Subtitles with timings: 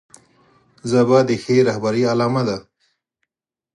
[0.89, 2.57] ژبه د ښې رهبرۍ علامه ده